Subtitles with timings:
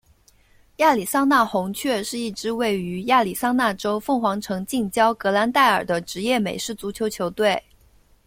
[0.77, 7.63] 亚利桑那红雀是一支位于亚利桑那州凤凰城近郊格兰岱尔的职业美式足球球队。